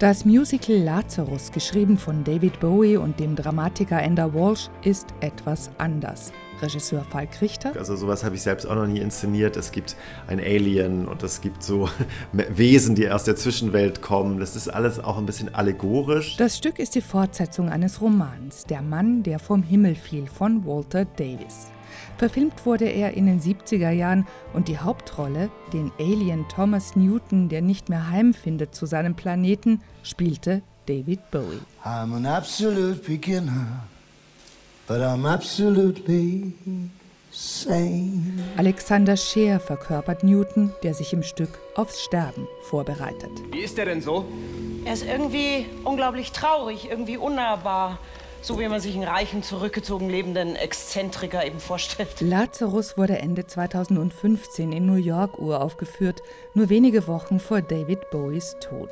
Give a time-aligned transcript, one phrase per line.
[0.00, 6.32] Das Musical Lazarus, geschrieben von David Bowie und dem Dramatiker Ender Walsh, ist etwas anders.
[6.60, 7.72] Regisseur Falk Richter.
[7.78, 9.56] Also sowas habe ich selbst auch noch nie inszeniert.
[9.56, 9.96] Es gibt
[10.26, 11.88] ein Alien und es gibt so
[12.32, 14.40] Wesen, die aus der Zwischenwelt kommen.
[14.40, 16.36] Das ist alles auch ein bisschen allegorisch.
[16.38, 21.04] Das Stück ist die Fortsetzung eines Romans, Der Mann, der vom Himmel fiel, von Walter
[21.04, 21.68] Davis.
[22.18, 27.62] Verfilmt wurde er in den 70er Jahren und die Hauptrolle, den Alien Thomas Newton, der
[27.62, 31.60] nicht mehr heimfindet zu seinem Planeten, spielte David Bowie.
[31.84, 33.84] I'm an absolute beginner,
[34.86, 36.52] but I'm absolutely
[37.30, 38.42] sane.
[38.56, 43.30] Alexander Scheer verkörpert Newton, der sich im Stück aufs Sterben vorbereitet.
[43.50, 44.24] Wie ist er denn so?
[44.84, 47.98] Er ist irgendwie unglaublich traurig, irgendwie unnahbar.
[48.44, 52.20] So wie man sich einen reichen, zurückgezogen lebenden Exzentriker eben vorstellt.
[52.20, 56.20] Lazarus wurde Ende 2015 in New York uraufgeführt,
[56.52, 58.90] nur wenige Wochen vor David Bowies Tod.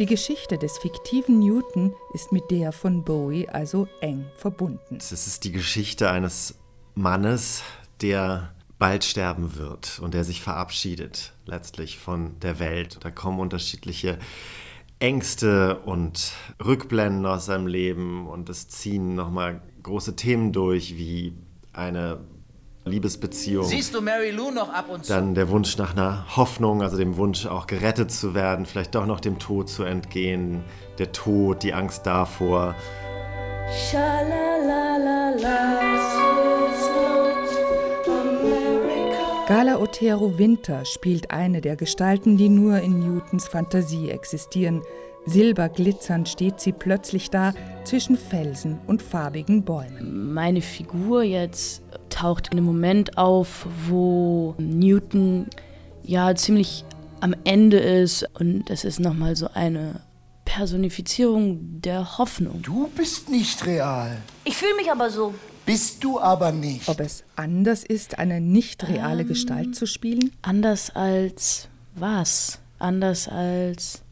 [0.00, 4.96] Die Geschichte des fiktiven Newton ist mit der von Bowie also eng verbunden.
[4.96, 6.56] Es ist die Geschichte eines
[6.96, 7.62] Mannes,
[8.00, 12.98] der bald sterben wird und der sich verabschiedet letztlich von der Welt.
[13.02, 14.18] Da kommen unterschiedliche
[15.02, 16.32] Ängste und
[16.64, 21.32] Rückblenden aus seinem Leben und es ziehen nochmal große Themen durch, wie
[21.72, 22.20] eine
[22.84, 23.64] Liebesbeziehung.
[23.64, 25.12] Siehst du Mary Lou noch ab und zu?
[25.12, 29.06] Dann der Wunsch nach einer Hoffnung, also dem Wunsch auch gerettet zu werden, vielleicht doch
[29.06, 30.62] noch dem Tod zu entgehen,
[30.98, 32.76] der Tod, die Angst davor.
[39.48, 44.82] Gala Otero Winter spielt eine der Gestalten, die nur in Newtons Fantasie existieren.
[45.26, 47.52] Silberglitzernd steht sie plötzlich da
[47.84, 50.32] zwischen Felsen und farbigen Bäumen.
[50.32, 55.48] Meine Figur jetzt taucht in einem Moment auf, wo Newton
[56.04, 56.84] ja ziemlich
[57.20, 60.00] am Ende ist und das ist nochmal so eine
[60.44, 62.62] Personifizierung der Hoffnung.
[62.62, 64.18] Du bist nicht real.
[64.44, 65.34] Ich fühle mich aber so.
[65.72, 66.86] Bist du aber nicht.
[66.86, 70.30] Ob es anders ist, eine nicht reale ähm, Gestalt zu spielen?
[70.42, 72.58] Anders als was?
[72.78, 74.02] Anders als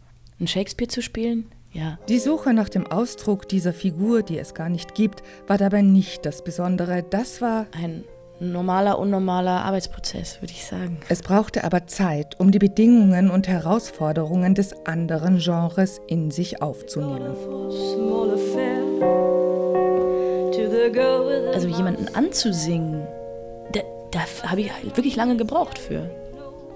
[0.40, 1.52] ein Shakespeare zu spielen?
[1.70, 1.98] Ja.
[2.08, 6.24] Die Suche nach dem Ausdruck dieser Figur, die es gar nicht gibt, war dabei nicht
[6.24, 7.02] das Besondere.
[7.02, 8.04] Das war ein
[8.40, 10.98] normaler, unnormaler Arbeitsprozess, würde ich sagen.
[11.10, 17.36] Es brauchte aber Zeit, um die Bedingungen und Herausforderungen des anderen Genres in sich aufzunehmen.
[21.52, 23.06] Also jemanden anzusingen,
[23.72, 23.80] da,
[24.10, 26.10] da habe ich halt wirklich lange gebraucht für.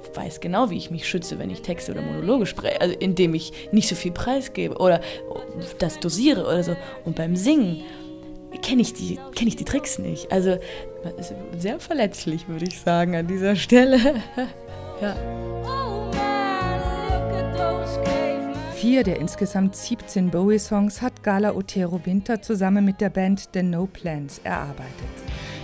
[0.05, 3.35] Ich weiß genau, wie ich mich schütze, wenn ich Texte oder Monologe spreche, also indem
[3.35, 5.01] ich nicht so viel preisgebe oder
[5.79, 6.77] das dosiere oder so.
[7.05, 7.83] Und beim Singen
[8.63, 10.31] kenne ich, die, kenn ich die Tricks nicht.
[10.31, 10.59] Also
[11.03, 13.99] man ist sehr verletzlich, würde ich sagen, an dieser Stelle.
[15.01, 15.17] ja.
[18.85, 23.87] Vier der insgesamt 17 Bowie-Songs hat Gala Otero Winter zusammen mit der Band The No
[23.87, 24.93] Plans erarbeitet.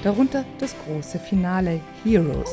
[0.02, 2.48] Darunter das große Finale Heroes.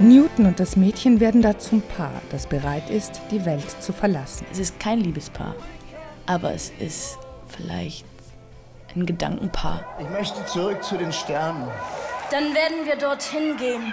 [0.00, 4.44] Newton und das Mädchen werden da zum Paar, das bereit ist, die Welt zu verlassen.
[4.50, 5.54] Es ist kein Liebespaar,
[6.26, 7.16] aber es ist
[7.46, 8.04] vielleicht
[8.96, 9.84] ein Gedankenpaar.
[10.00, 11.68] Ich möchte zurück zu den Sternen.
[12.32, 13.92] Dann werden wir dorthin gehen.